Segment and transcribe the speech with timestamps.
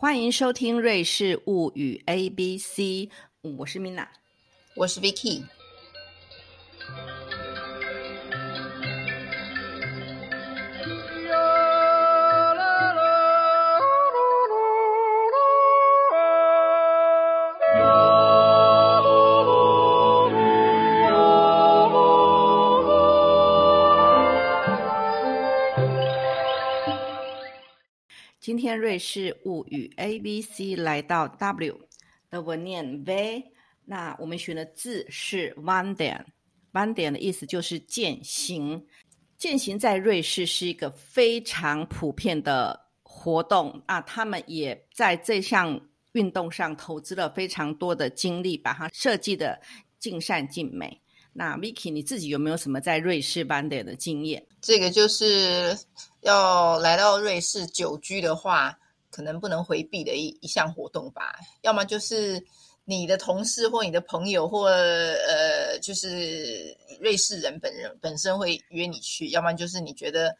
[0.00, 2.82] 欢迎收听《瑞士物语 A B C》，
[3.42, 4.06] 我是 Mina，
[4.76, 5.42] 我是 Vicky。
[28.58, 31.78] 今天瑞士物语 A B C 来到 W
[32.28, 33.44] 的文念 V，
[33.84, 38.84] 那我们选的字是 Wandern，Wandern 的意思就是践行。
[39.36, 45.80] 践行在瑞士是一个非常普遍的活动啊，他们也在这项
[46.14, 49.62] 运动上投资了非常多的精力，把它设计的
[50.00, 51.00] 尽善尽美。
[51.32, 54.44] 那 Vicky，你自己有没有什么在瑞士 Wandern 的经验？
[54.60, 55.78] 这个就是
[56.20, 58.78] 要来到瑞士久居的话，
[59.10, 61.38] 可能不能回避的一一项活动吧。
[61.62, 62.44] 要么就是
[62.84, 70.36] 你的同事或你的朋友或呃，就是瑞士人本人本身会约你去；要么就是你觉得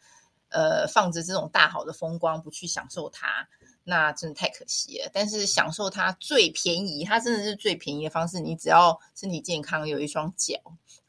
[0.49, 3.47] 呃，放着这种大好的风光不去享受它，
[3.89, 5.09] 那真的太可惜了。
[5.11, 8.39] 但是享受它最便宜，它真的是最便宜的方式。
[8.39, 10.55] 你只要身体健康，有一双脚。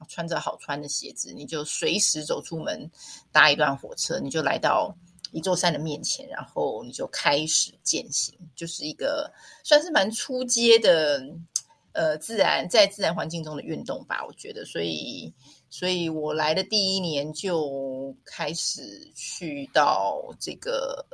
[0.09, 2.91] 穿着好穿的鞋子，你就随时走出门，
[3.31, 4.97] 搭一段火车，你就来到
[5.31, 9.31] 一座山的面前，然后你就开始践行，就是一个
[9.62, 11.22] 算是蛮出街的，
[11.92, 14.65] 呃，自然在自然环境中的运动吧，我觉得。
[14.65, 15.31] 所以，
[15.69, 21.06] 所以我来的第一年就开始去到这个。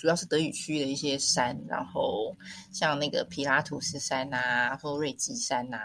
[0.00, 2.34] 主要是德语区的一些山，然后
[2.72, 5.76] 像那个皮拉图斯山呐，或瑞吉山呐，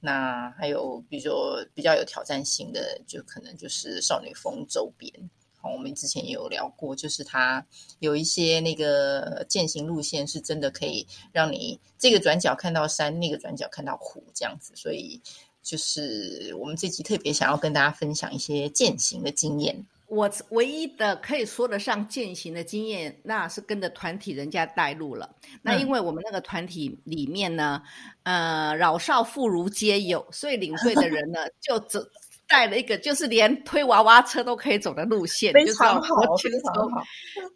[0.00, 5.10] 那还有比如说比较有挑战性的，就可能就是少女峰周边。
[5.56, 7.66] 好，我们之前也有聊过，就是它
[8.00, 14.74] 有一些那个践行路线，是真的可以让你这个转角看到山，那个转角看到湖这样子。
[14.76, 15.18] 所以
[15.62, 19.86] 就是我们这集特别想要跟大家分享一些践行的经验。
[20.14, 25.28] 我唯一的可以说得上践行的经验，那是跟着团体人家带路了。
[25.60, 27.82] 那因为我们那个团体里面呢，
[28.22, 32.00] 呃，老少妇孺皆有，所以领队的人呢，就走
[32.46, 37.02] 带了一个，就是连推娃娃车都可以走的路线，非常好，非常好。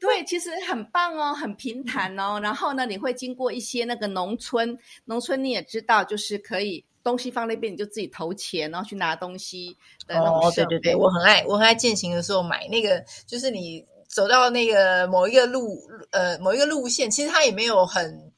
[0.00, 2.40] 对，其实很棒哦，很平坦哦。
[2.42, 6.84] 然后呢，你会经过一些那个农村，农村你也知道，就是可以。
[7.08, 9.76] 东西放那边，你就自己投钱，然后去拿东西
[10.06, 10.40] 的那种。
[10.40, 15.80] 哦，对对对，我很爱，我很爱践行的时候买那个，就是你走到那个某一个路，
[16.10, 18.32] 呃，某一个路线，其实它也没有很，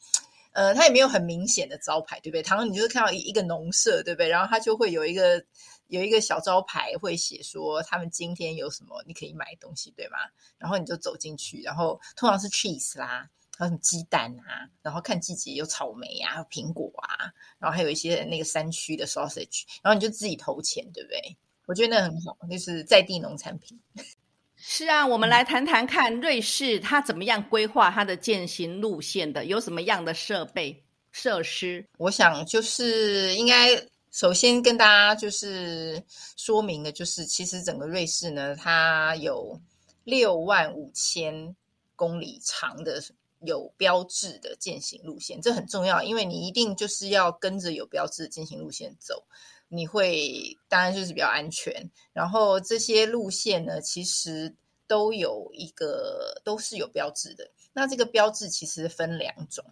[0.53, 2.43] 呃，它也没有很明显的招牌，对不对？
[2.49, 4.29] 然后你就是看到一一个农舍，对不对？
[4.29, 5.43] 然后它就会有一个
[5.89, 10.19] 有一个小招牌，会写说他们今天有什么你可以买东西，对吗？
[10.59, 13.29] 然后你就走进去，然后通常是 cheese 啦。
[13.61, 21.37] 还有什么鸡蛋啊，然后看季节有草莓啊，苹果啊，然后还有一些那个山区的 sausage，然后你就自己投钱，对不对？
[21.67, 23.79] 我觉得那很好，就是在地农产品。
[24.57, 30.83] 是啊，我们来谈谈看瑞士它怎么样规划它的践行路线的，有什么样的设备
[31.13, 31.87] 设施？
[31.99, 33.79] 我想就是应该
[34.11, 36.03] 首先跟大家就是
[36.39, 39.61] 说明的，就是其实整个瑞士呢，它有
[40.05, 41.55] 六万五千
[41.95, 43.03] 公里长的。
[43.41, 49.25] 有标志的践行路线，这很重要，因为你一定就是要跟着有标志的践行路线走，
[49.69, 51.91] 你会当然就是比较安全。
[52.13, 54.55] 然后这些路线呢，其实
[54.87, 57.51] 都有一个都是有标志的。
[57.73, 59.65] 那这个标志其实分两种，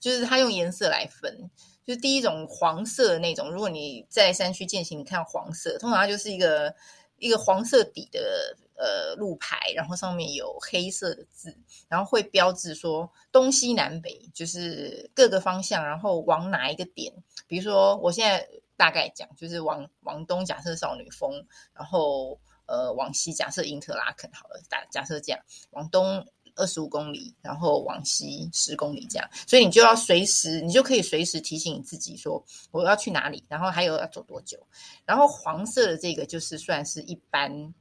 [0.00, 1.50] 就是它用颜色来分。
[1.84, 6.74] 就是第一种黄色的那种，如果你在山区践行，你看黄色，通常它就是一个
[7.18, 8.56] 一个黄色底的。
[8.82, 11.56] 呃，路牌，然后上面有黑色的字，
[11.86, 17.14] 然后会标志说东西南北，就是各个方向，然后往哪一个点。
[17.46, 18.44] 比如说，我现在
[18.76, 21.32] 大概讲，就是往往东假设少女峰，
[21.72, 26.26] 然后呃往西假设因特拉肯，好了，假假设这样，往东
[26.56, 29.30] 二十五公里，然后往西十公里这样。
[29.46, 34.58] 所以你就要随时，你就可以随时提醒你自己说我要去哪里，然后还有要走多久。
[35.04, 37.72] 然后黄色的这个就是算是一般。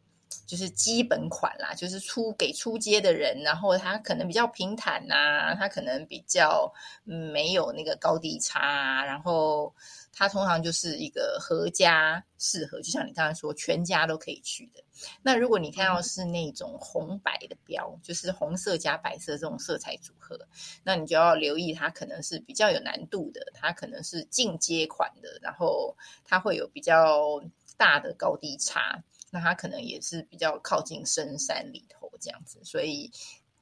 [0.45, 6.71] 就是基本款啦，就是出给出街的人，然后他可能比较平坦呐，他可能比较
[7.03, 9.73] 没有那个高低差，然后
[10.13, 14.83] 它通常就是一个合家适合，就像你刚才说，全家都可以去的。
[15.23, 20.37] 那如果你看到是那种红白的标，就是红色加白色这种色彩组合，
[20.83, 25.95] 那你就要留意它可能是比较有难度的，它可能是进阶款的，然后
[26.25, 27.41] 它会有比较
[27.77, 29.01] 大的高低差。
[29.31, 33.11] 那它可能也是比较靠近深山里头这样子，所以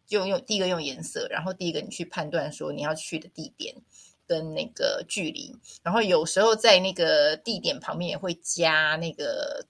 [0.05, 3.75] 就用第一个用颜色，然后第一个你去判断说你要去的地点
[4.25, 9.65] 跟那个距离，然后有时候在那个地点旁边也会加那个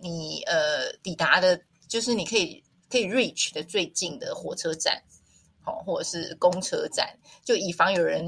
[0.00, 5.02] 你呃抵达的，就是你可以可以 reach 的最近的火车站，
[5.60, 8.24] 好或者是公车站，就以防有人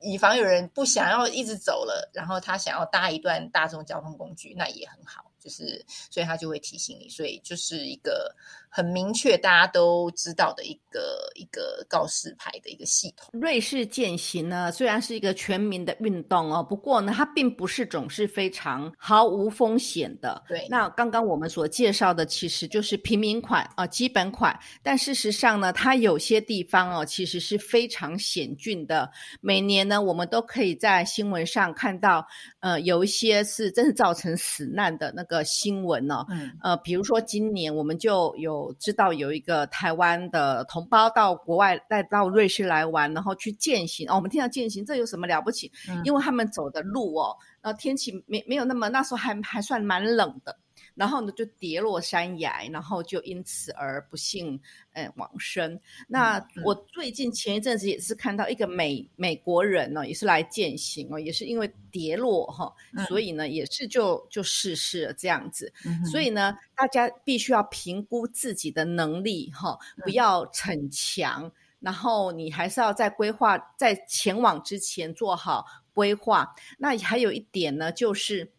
[0.00, 5.30] 以防有人不想要一直走了，然后他想要搭一段大众交通工具，那也很好。
[5.44, 8.34] 就是，所以他就会提醒你，所以就是一个
[8.76, 13.28] 很明确，大家都知道的一个一个告示牌的一个系统。
[13.32, 20.42] 瑞士践行呢，虽然是一个全民的运动哦，不过呢，它并不是总是非常毫无风险的。
[20.48, 29.08] 对，那刚刚我们所介绍的其实就是平民款啊，基本款，但事实上呢，它有些地方哦，其实是非常险峻的。
[29.40, 32.26] 每年呢，我们都可以在新闻上看到，
[32.58, 35.44] 呃，有一些是真是造成死难的那个。
[35.44, 36.24] 新闻呢？
[36.30, 44.16] 嗯，呃，比如说今年我们就有知道有一个台湾的同胞到国外带到瑞士来玩，然后去践行哦。
[44.16, 45.70] 我们听到践行，这有什么了不起？
[46.04, 50.56] 因为他们走的路哦，然后，天气没没有那么那时候还还算蛮冷的。
[50.94, 54.60] 然后呢，就跌落山崖，然后就因此而不幸，
[54.92, 55.78] 呃，往生。
[56.06, 62.72] 那我最近前一阵子也是看到一个美美国人呢，也是来践行哦，也是因为跌落哈，
[63.08, 65.72] 所以呢，也是就就逝世了这样子。
[66.10, 71.50] 所以呢，大家必须要评估自己的能力哈，不要逞强，
[71.80, 76.54] 然后你还是要在规划在前往之前做好规划。
[76.78, 78.53] 那还有一点呢，就是。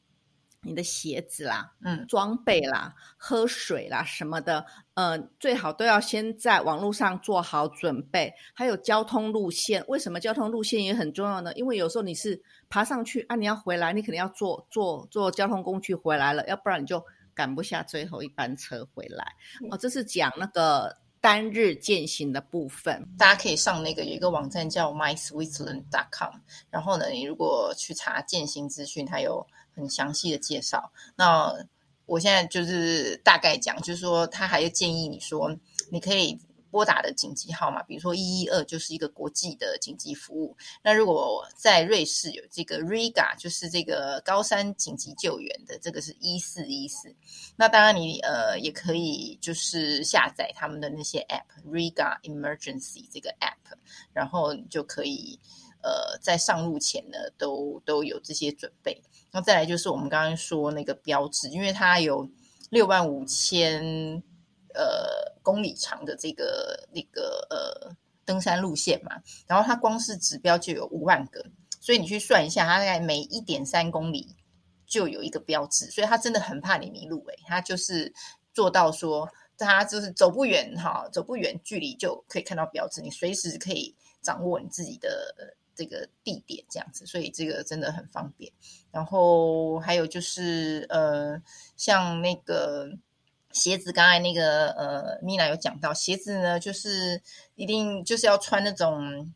[0.65, 4.65] 你的鞋子啦，嗯，装备啦，喝水啦什么的，
[4.95, 8.33] 嗯，最好都要先在网络上做好准备。
[8.53, 11.53] 还有交通路线，为什么交通路线也很重要呢？
[11.53, 17.03] 因为有时候你是爬上去啊，你要回来，你肯定要坐坐坐交通工具回来了，要不然你就
[17.33, 19.25] 赶不下最后一班车回来。
[19.69, 26.35] 哦，这是讲那个单日践行的部分，大家可以上那个有一个网站叫 myswitzerland.com，
[26.69, 29.45] 然后呢，你如果去查践行资讯，它有。
[29.77, 30.89] 很详细的介绍。
[31.17, 31.53] 那
[32.05, 35.53] 我现在就是大概讲，就是说他还要建议你说，
[35.91, 36.39] 你可以
[36.71, 40.55] 拨打的紧急号码，比如说一一二，就是一个国际的紧急服务。
[40.83, 47.15] 那如果在瑞士有这个 Riga，就是这个高山紧急救援的，这个是一四一四。
[47.55, 53.77] 那当然你呃也可以就是下载他们的那些 App，Riga Emergency 这个 App，
[54.11, 55.39] 然后就可以
[55.81, 59.01] 呃在上路前呢都都有这些准备。
[59.31, 62.29] 那再来就是我们刚刚说那个标志，因为它有
[62.69, 64.21] 六万五千
[64.75, 67.95] 呃公里长的这个那个呃
[68.25, 71.43] 登山路线嘛，然后它光是指标就有五万个，
[71.79, 74.35] 所以你去算一下，它大概每一点三公里
[74.85, 78.13] 就有一个标志，所以它真的很怕你迷路诶，它就是
[78.53, 85.55] 做到说，它就是走不远哈，走不远距离就可以看到标志，你随时可以掌握你自己的。
[85.77, 88.49] 这个地点这样子，所以这个真的很方便。
[88.91, 91.37] 然后还有就是，呃，
[91.75, 92.89] 像那个
[93.55, 97.19] 鞋子，刚才那个呃，米娜有讲到，鞋子呢，就是
[97.55, 99.33] 一定就是要穿那种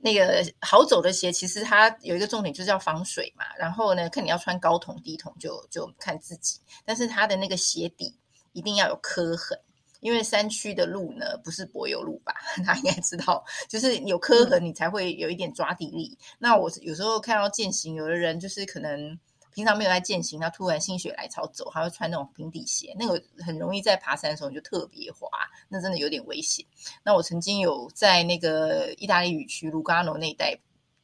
[0.00, 1.32] 那个好走的鞋。
[1.32, 3.44] 其实它有一个重点就是要防水嘛。
[3.56, 6.60] 然后呢，看你要穿高筒低筒，就就看自己。
[6.84, 8.18] 但是它的那个鞋底
[8.52, 9.58] 一定要有磕痕。
[10.00, 12.32] 因为山区的路呢，不是柏油路吧？
[12.64, 16.18] 他应该知道，就是有磕痕，你才会有一点抓地力。
[16.38, 19.18] 那我有时候看到践行，有的人就是可能
[19.54, 25.28] 平常没有在践行，他突然心血来潮走，他会穿那种平底鞋，那个很容易在爬山的时候就特别滑，
[25.68, 26.64] 那真的有点危险。
[27.02, 30.58] 那我曾经有在那个意大利语区卢加诺那一带，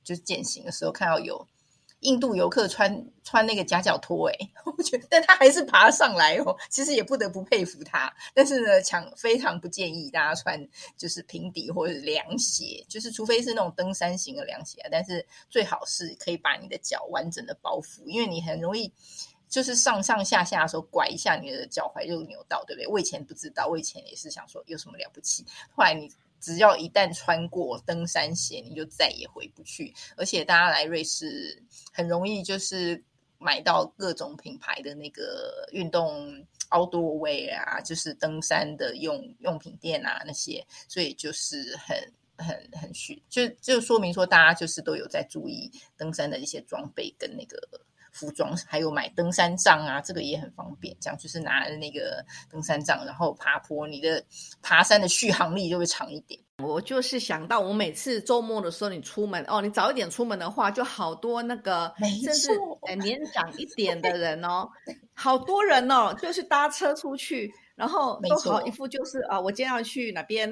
[0.04, 1.46] 就是践行的时候看到有。
[2.06, 4.34] 印度游客穿穿那个夹脚拖，哎，
[4.64, 6.56] 我觉得，但他还是爬上来哦。
[6.70, 18.92] 其实也不得不佩服他，但是呢，强非常不建议大家穿就是平底或者凉鞋，就是除非是那种登山型的凉鞋，但是最好是可以把你的脚完整的包覆，因为你很容易
[19.48, 22.86] 就是上上下下的时候拐一下，你的脚踝就扭到，对不对？
[22.86, 25.44] 我以前不知道，我以前也是想说有什么了不起，
[25.74, 26.08] 后来你。
[26.40, 29.92] 只要一旦穿过登山鞋，你就再也回不去。
[30.16, 31.62] 而且大家来瑞士
[31.92, 33.02] 很容易就是
[33.38, 36.32] 买到各种品牌的那个运动
[36.70, 41.96] outdoor wear 啊，就是登山的用用品店啊那些，所以就是很
[42.36, 47.58] 很很需，就就说明说大家就是都有在注意登山的一些装备跟那个。
[48.16, 50.96] 服装还有买登山杖啊，这个也很方便。
[50.98, 54.24] 这样就是拿那个登山杖，然后爬坡，你的
[54.62, 56.40] 爬山的续航力就会长一点。
[56.62, 61.92] 我就是想到，我每次周末的时候，你出门哦，你早一点出门的话，就好多那个，
[62.24, 62.50] 甚至
[62.96, 64.66] 年长一点的 人哦，
[65.12, 67.52] 好多人哦，就是搭车出去。
[67.76, 70.50] 然后没都好一副就是啊，我今天要去哪边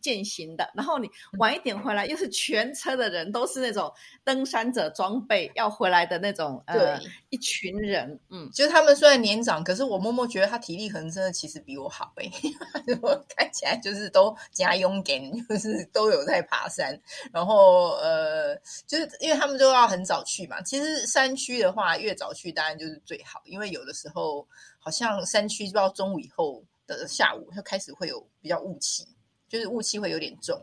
[0.00, 3.92] 践行的，然后你晚一点回来，又是全车的人都是那种
[4.24, 7.10] 登山者装备要回来的那种呃对。
[7.30, 12.30] 一群人，嗯，就是他们虽然年长，可是我默默觉得他体力可能真的其实比我好诶、
[13.02, 15.16] 我看起来就是都加勇敢，
[15.48, 16.98] 就是都有在爬山。
[17.32, 18.54] 然后呃，
[18.86, 20.60] 就是因为他们都要很早去嘛。
[20.62, 24.46] 其实山区的话，越早去当然就是最好，因为有的时候
[24.80, 29.06] 好像山区不知道中午以后的下午就开始会有比较雾气，
[29.48, 30.60] 就是雾气会有点重。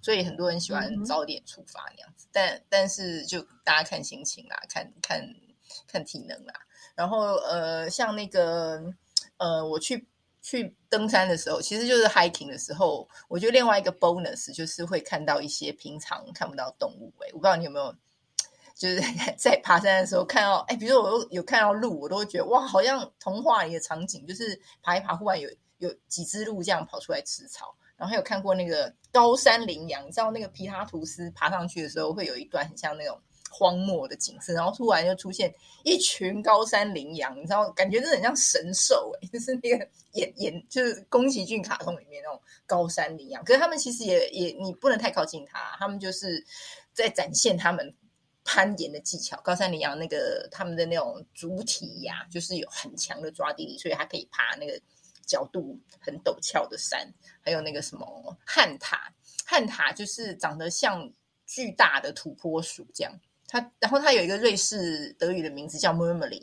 [0.00, 5.20] 所以很多人喜欢早点出发那样子，但但是就大家看心情啦，看看
[5.86, 6.54] 看体能啦。
[6.94, 8.82] 然后呃，像那个
[9.38, 10.06] 呃，我去
[10.40, 17.32] 去登山的时候，其实就是 hiking 的时候，我觉得另外一个 bonus 就是会看到一些平常看不到动物、欸。
[17.32, 17.94] 我不知道你有没有，
[18.78, 19.02] 就是
[19.36, 27.74] 在爬山的时候看到，哎，比如说我有看到鹿，我都会觉得哇，好像童话里的场景，就是爬一爬，忽然有有几只鹿这样跑出来吃草。
[27.96, 33.20] 然后还有看过那个高山羚羊，你知道那个皮拉图斯爬上去的时候，会有一段很像那种
[33.50, 43.42] 荒漠的景色，然后突然就出现一群高山羚羊，你知道，感觉真的很像神兽哎、 就是那个演演就是宫崎骏卡通里面那种高山羚羊。
[43.44, 46.44] 可是他们其实也也你不能太靠近它，他们就是
[46.92, 47.92] 在展现他们
[48.50, 49.38] 攀岩的技巧。
[49.42, 54.80] 高山羚羊那个他们的那种主体呀、就是有很强的抓地力，所以它可以爬那个
[55.26, 57.06] 角度很陡峭的山。
[57.42, 58.96] 还有那个什么旱獭，
[59.44, 61.12] 旱獭就是长得像
[61.44, 63.12] 巨大的土拨鼠这样。
[63.46, 66.42] 它然后它有一个瑞士德语的名字叫 Murmely，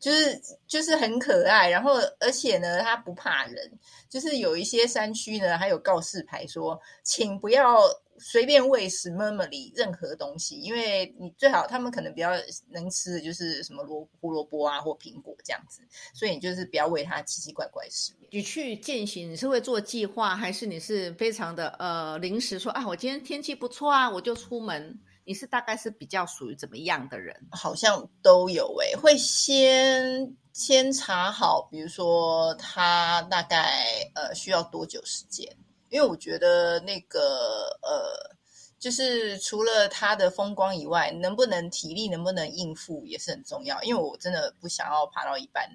[0.00, 1.70] 就是就是很可爱。
[1.70, 3.78] 然后而且呢，它不怕人，
[4.08, 7.78] 就是有一些山区呢，还有告示牌说，请不要
[8.18, 12.30] 随便喂食 Murmely 任何东西，因为你最好他们可能比较
[12.68, 15.82] 能吃的就是什么萝胡萝卜啊或苹果这样子，
[16.12, 18.26] 所以你就是不要喂它奇奇怪怪的食物。
[18.30, 24.98] 你去践行，你是会做计划，还是你是非常的呃临时说啊，我今天天气不错啊，我就出门？
[25.24, 27.36] 你是大概是比较属于怎么样的人？
[27.50, 33.84] 好像都有诶、会先先查好，比如说他大概
[34.14, 35.46] 呃需要多久时间，
[35.90, 38.36] 因为我觉得那个呃，
[38.78, 45.70] 就是除了它的风光以外，能不能体力能不能应付也是很重要，因为我真的不想要爬到一半。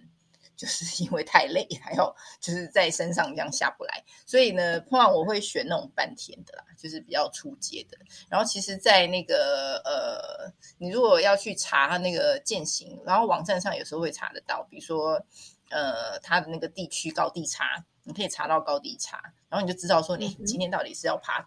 [0.56, 7.98] 就是因为太累，还要就是在山上这样下不来，所以呢，通常我会选那种半天的啦，就是比较出街的。
[8.30, 15.20] 然后其实，在那个呃，你如果要去查那个践行，然后网站上有时候会查得到，比如说
[15.74, 21.42] 呃，它的那个地区高低差，你可以查到高低差，然后你就知道说你今天到底是要爬，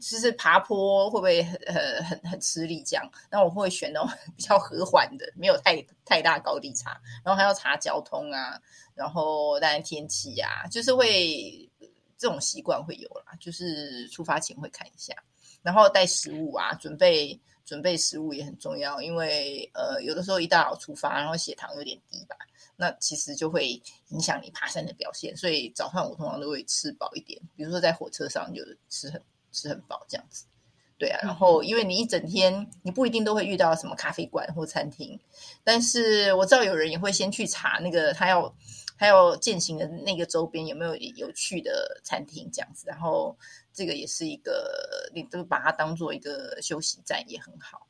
[0.00, 3.06] 就是爬坡会不会很很很很吃力这样？
[3.30, 8.58] 那我会选那种 比较和缓的，没有太太大高低差，然后还要查交通啊，
[8.94, 11.68] 然后当然天气啊，就是会
[12.16, 15.14] 这种习惯会有啦，就是出发前会看一下。
[15.62, 22.34] 然后带食物啊，准备准备食物也很重要，因为呃有的时候一大早出发，然后血糖有点低吧，
[22.80, 25.36] 那其实就会影响你爬山的表现。
[25.36, 29.22] 所以早上我通常都会吃饱一点，比如说在火车上就吃很
[29.52, 30.46] 吃很饱这样子。
[30.98, 35.18] 对啊，然后因为你一整天你不一定都会遇到什么咖啡馆或餐厅，
[35.64, 38.54] 但是我知道有人也会先去查那个他要
[38.98, 43.34] 他要践行的那个周边有没有有趣的餐厅这样子，然后
[43.72, 47.86] 这个也是一个你都把它当做一个休息站也很好。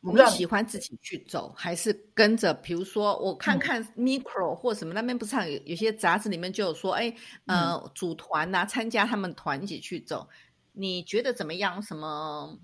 [0.00, 2.54] 你喜欢自己去走，还是跟着？
[2.54, 7.14] 比如说，我看看 Micro 或什么那边不是有有些杂志里面就有说，哎，
[7.46, 10.28] 呃，组团呐、参加他们团一起去走，
[10.72, 11.82] 你觉得怎么样？
[11.82, 12.58] 什么？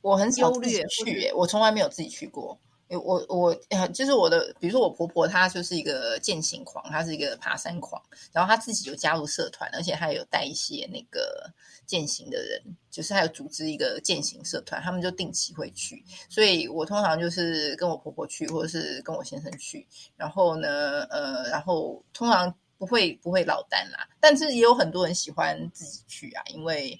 [0.00, 2.58] 我很少自己去、欸，我从来没有自己去过。
[2.96, 3.54] 我我，
[3.92, 8.00] 就是我的，比如说我婆婆，她就是一个健行狂，她是一个爬山狂，
[8.32, 11.52] 然后她自己有加入社团，而且她有带一些那个
[11.84, 16.02] 健行的人，就是还有组织一个健行社团，他们就定期会去。
[16.30, 26.98] 所以我通常就是跟我婆婆去，或者是跟我先生去，然后呢，呃，然后通常不会不会落单啦，但是也有很多人喜欢自己去啊，因为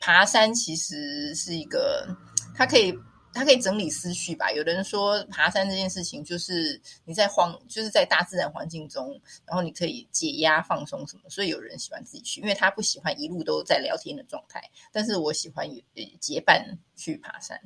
[0.00, 2.08] 爬山其实是一个，
[2.56, 2.92] 它可以。
[3.34, 4.50] 它可以整理思绪吧。
[4.50, 11.22] 有的人说爬山这件事情，就是你在荒，就是在大自然环境中，然后你可以解压、放松什么。
[11.28, 14.62] 所以有人喜欢自己去，因为他不喜欢一路都在聊天的状态。
[14.90, 16.66] 但是我喜欢呃结伴
[16.96, 17.60] 去爬山。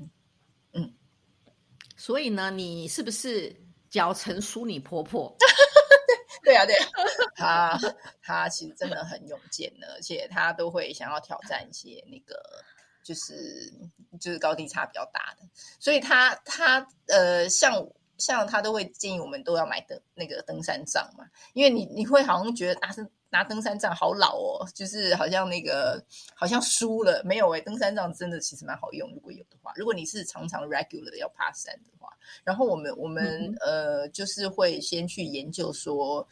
[0.72, 0.92] 嗯，
[1.96, 3.54] 所以呢，你是不是
[3.88, 5.34] 脚成淑你婆婆？
[6.44, 6.88] 对啊，对啊，
[7.36, 12.34] 他他其实真的很勇健的，而且他都会想要挑战一些那个。
[13.02, 13.72] 就是
[14.20, 15.46] 就是高低差比较大的，
[15.80, 17.86] 所以他他呃，像
[18.18, 26.04] 像他都会建议我们都要买登那个登山杖嘛，因为你你会好像觉得拿登拿登山杖好老哦，就是好像那个
[26.34, 27.22] 好像输了。
[27.24, 32.08] 没有诶，登山杖真的其实蛮好用，如果有的话，如果你是常常 regular 要爬山的话，
[32.44, 36.26] 然后我们我们呃就是会先去研究说。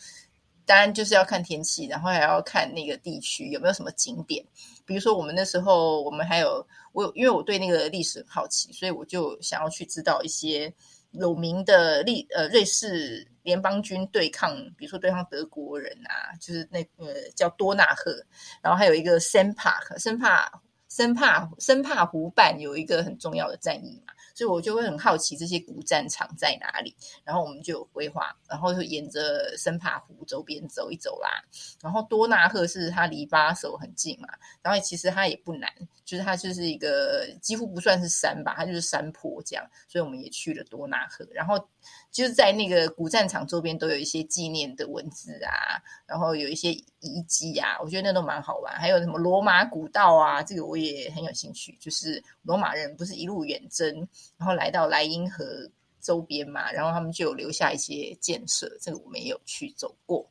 [0.66, 4.44] 当然就是要看天气，然后还要看那个地区有没有什么景点。
[4.84, 10.72] 比如说，我们那时候我们还有我，因为我对那个历史很好奇，所以我就想要去知道一些
[11.12, 18.12] 有名的历呃瑞士联邦军对抗，比如说对抗德国人啊，就是那个叫多纳赫，
[18.62, 20.50] 然后还有一个森帕克森帕
[20.90, 24.12] 生怕生怕湖畔有一个很重要的战役嘛。
[24.32, 31.28] 所以我就会很好奇这些古战场在哪里，然后我们就有规划，然后就沿着生怕湖周边走一走啦。
[31.82, 34.28] 然后多纳赫是它离巴首很近嘛，
[34.62, 35.70] 然后其实它也不难，
[36.06, 39.70] 就是它就是一个几乎不算是山吧，它就是山坡这样。
[39.88, 41.68] 所以我们也去了多纳赫，然后。
[42.10, 48.74] 就是在那个古战场周边都有一些纪念的文字啊，然后有一些遗迹啊，我觉得那都蛮好玩。
[48.74, 51.76] 还有什么罗马古道啊，这个我也很有兴趣。
[51.80, 55.44] 就是罗马人不是一路远征，然后来到莱茵河
[56.00, 60.28] 周边嘛，然后他们就有留下一些建设，这个我没有去走过。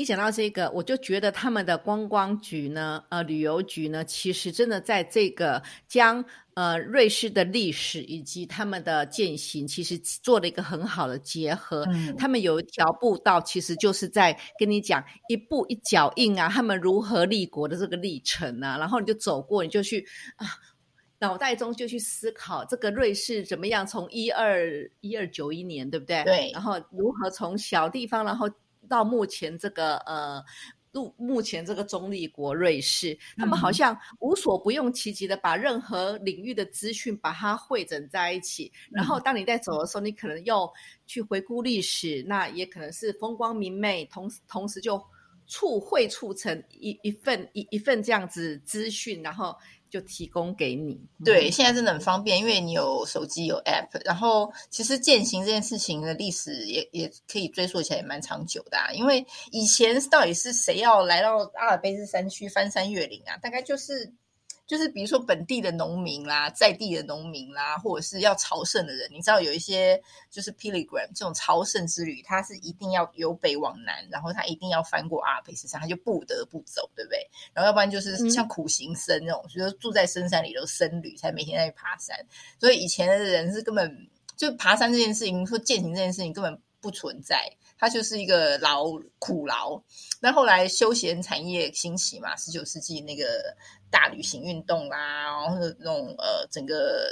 [0.00, 6.24] 嗯，一讲到这个，我就觉得他们的观光局呢，呃，旅游局呢，其实真的在这个将。
[6.54, 11.86] 呃，瑞士的历史以及他们的践行，其实做了一个很好的结合。
[11.90, 18.76] 嗯，他们有一条步道，其实就是在跟你讲一步一脚印啊，他们如何立国的这个历程啊。
[18.76, 20.46] 然后你就走过，你就去啊，
[21.20, 24.68] 脑袋中就去思考这个瑞士怎么样，从一二
[25.00, 26.22] 一二九一年，对不对？
[26.24, 26.50] 对。
[26.52, 28.46] 然后如何从小地方，然后
[28.90, 30.44] 到目前这个呃。
[30.92, 38.72] 目目前这个中立国瑞士，他们好像无所不用其极的把任何领域的资讯把它汇整在一起。
[38.90, 40.68] 然后当你在走的时候，你可能又
[41.06, 45.00] 去回顾历史，那也可能是风光明媚，同时同时就
[45.46, 49.56] 促汇促成一一份一一份这样子资讯，然后。
[49.90, 50.98] 就提供给你。
[51.24, 54.00] 对，现在真的很方便，因为你有手机有 App。
[54.04, 58.78] 然后，其实践行这件事情的历史也也可以追溯起来，也蛮长久的。
[58.78, 58.90] 啊。
[58.92, 63.36] 因为以前到底是谁要来到阿尔卑斯山区翻山越岭啊？
[63.38, 64.12] 大概就是。
[64.70, 77.18] 就是比如说本地的农民啦，在地的农民啦，或者是要朝圣的人，你知道有一些就是 pilgrim 这种朝圣之旅，他是一定要由北往南，然后他一定要翻过阿尔卑斯山，他就不得不走，对不对？
[77.52, 82.16] 然后要不然就是像苦行僧那种，就是住在深山里头僧侣，才每天在爬山。
[82.60, 87.50] 所以以前的人是根本就爬山这件事情，说践行这件事情根本不存在。
[87.78, 88.84] 它就是一个劳
[89.18, 89.82] 苦劳，
[90.20, 93.56] 那后来休闲产业兴起嘛，十九世纪那个
[93.90, 97.08] 大旅行运动啦，然后那种呃，整个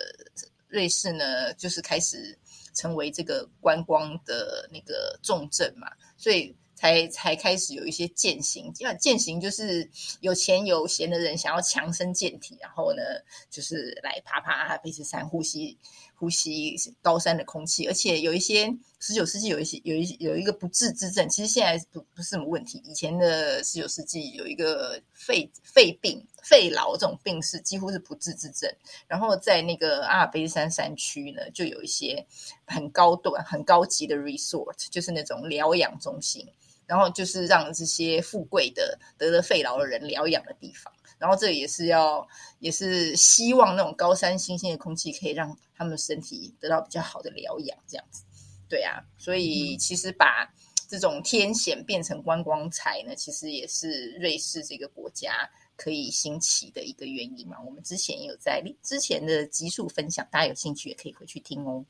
[0.68, 2.38] 瑞士呢，就是开始
[2.74, 13.02] 成为这个观光的那个重镇嘛，所以才才开始有一些践行，因为践行就是有钱有闲的人想要强身健体，然后呢，
[13.50, 15.76] 就是来爬爬阿尔卑斯山，呼吸。
[16.20, 22.82] 呼吸高山的空气，而且有一些十九世纪有一些有一有一个不治之症，其实现在不不是什么问题。
[22.84, 28.68] 以前的十九世纪有一个肺肺病、肺痨这种病是几乎是不治之症。
[29.06, 32.26] 然后在那个阿尔卑斯山山区呢，就有一些
[32.66, 36.44] 很高端、很高级的 resort，就是那种疗养中心，
[36.88, 40.92] 然后就是让这些富贵的得了肺痨的人疗养的地方。
[41.18, 42.26] 然后这也是要，
[42.60, 48.22] 也是希望那种高山新鲜的空气可以让他们身体得到比较好的疗养，这样子，
[48.68, 50.48] 对啊，所以其实把
[50.88, 57.56] 这种天险变成观光财呢，其实也是瑞士这个国家可以兴起的一个原因嘛。
[57.66, 61.84] 我们之前也有在之前的集数分享，大家有兴趣也可以回去听哦。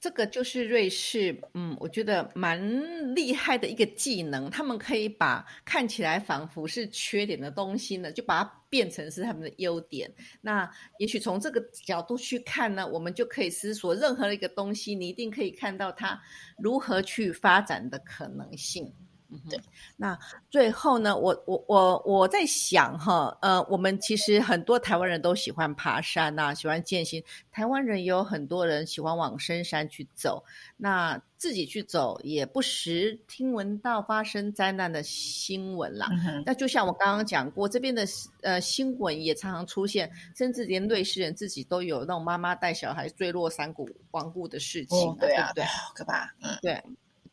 [0.00, 4.48] 这个就是瑞士，嗯，我觉得蛮厉害的一个技能。
[4.48, 10.10] 他们可以把看起来仿佛是缺点的东西呢，就把它变成是他们的优点。
[10.40, 16.18] 那也许从这个角度去看呢，我们就可以思索，任何的一个东西，你一定可以看到它
[16.56, 18.90] 如何去发展的可能性。
[19.48, 19.60] 对，
[19.96, 20.18] 那
[20.50, 27.22] 最后呢，我我我我在想哈，呃，我们其实很多台湾人都喜欢爬山呐，喜欢健行。
[27.52, 30.42] 台湾人也有很多人喜欢往深山去走，
[30.76, 36.08] 那自己去走也不时听闻到发生灾难的新闻啦。
[36.46, 38.06] 那就像我刚刚讲过，这边的
[38.42, 46.82] 呃新闻也常常出现，甚至连瑞士人自己都有那种妈妈带小孩坠落山谷亡故的事情，对啊，对，好可怕，嗯，对。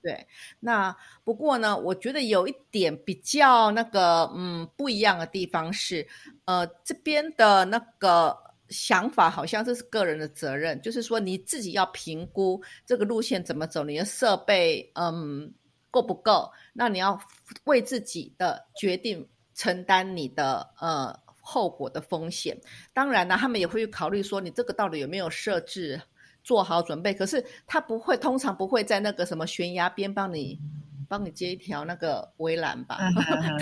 [0.01, 0.27] 对，
[0.59, 6.07] 那不过呢，我觉得有一点比较那个，嗯，不一样的地方是，
[6.45, 8.37] 呃，这边的那个
[8.69, 15.51] 想法好像这是个人的责任，就是说你自己要评估这个路线怎么走，你的设备嗯
[15.89, 17.19] 够不够，那你要
[17.65, 22.55] 为自己的决定承担你的呃后果的风险。
[22.93, 25.99] 当然呢，他们也会考虑说你这个到底有没有设置
[26.47, 30.57] 做好准备，可是他不会，通常不会在那个什么悬崖边帮你。
[31.09, 32.97] 帮你接一条那个围栏吧，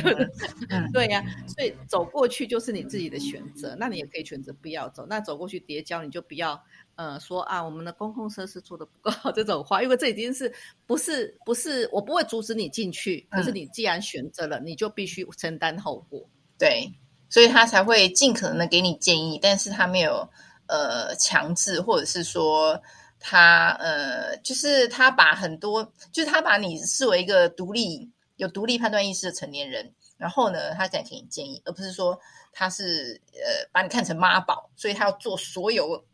[0.92, 3.76] 对呀，所以走过去就是你自己的选择。
[3.78, 5.06] 那你也可以选择不要走。
[5.08, 6.60] 那走过去叠交，你就不要
[6.96, 10.52] 呃说啊，我们的公共设施做的不够好这种话，因为这已经是
[10.88, 16.28] 不是不是我不会阻止你进去，可是你既然选择了，你就必须承担后果。
[16.58, 16.92] 对，
[17.30, 20.28] 所以他才会尽可能的给你建议，但是他没有
[20.68, 22.82] 呃强制，或者是说。
[23.28, 32.20] 他呃，就是他把很多，就是他把你视为一个独立、有独立判断意识的成年人，然后呢，他再给你建议，而不是说
[32.54, 36.06] 他是呃把你看成妈宝，所以他要做所有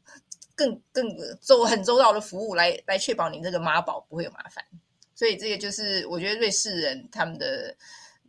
[0.55, 1.05] 更更
[1.41, 4.63] 周很周到的服务来来确保你这个妈宝不会有麻烦。
[5.13, 7.75] 所以这个就是我觉得瑞士人他们的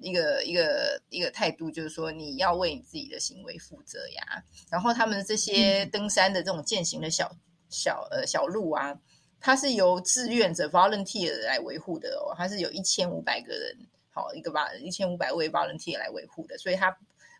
[0.02, 4.42] 一个一个一个态度，就是说你要为你自己的行为负责呀。
[4.70, 7.30] 然后他们这些登山的这种践行的小。
[7.74, 8.94] 小呃小路啊，
[9.40, 13.74] 它是由志愿者 volunteer 来维护的哦，它是有一千五百个人，
[14.10, 16.94] 好一个吧，一千五百位 volunteer 来维护的，所以它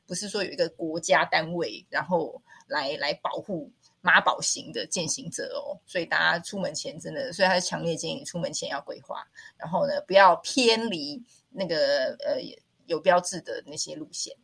[0.07, 9.25] 不是说有一个国家单位，然后来来保护妈宝型的践行者哦，所以大家出门前真的，所以他是强烈建议你出门前要规划，
[9.57, 12.41] 然后呢不要偏离那个呃
[12.87, 14.37] 有标志的那些路线。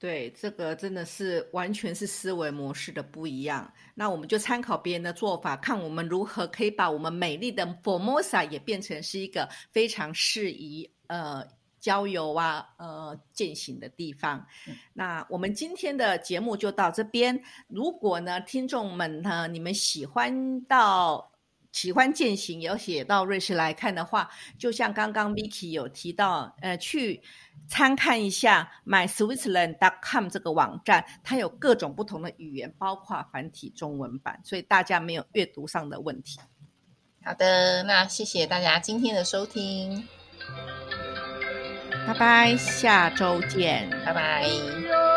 [0.00, 3.68] 对，这个真的是完全是思维模式的不一样。
[3.96, 11.44] 那我们就参考别人的做法，看我们如何可以把我们美丽的 Formosa 也变成是一个非常适宜呃
[11.80, 14.46] 郊游啊呃践行的地方。
[14.94, 17.42] 那我们今天的节目就到这边。
[17.68, 21.32] 如果呢，听众们呢，你们喜欢到。
[21.70, 27.22] 喜欢践行，有写到瑞士来看的话，就像刚刚 Vicky 有提到，呃，去
[27.68, 36.40] 参看一下 MySwitzerland.com 这个网站，它有各种不同的语言，包括繁体中文版，所以大家没有阅读上的问题。
[37.22, 40.08] 好的，那谢谢大家今天的收听，
[42.08, 45.07] 拜拜，下周见，拜拜。